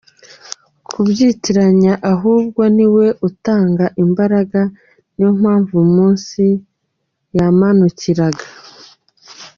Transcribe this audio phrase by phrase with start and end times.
[0.89, 4.61] kubyitiranya ahubwo niwe utanga Imbaraga,
[5.13, 6.43] niyo mpamvu umunsi
[7.37, 8.45] yamanukiraga.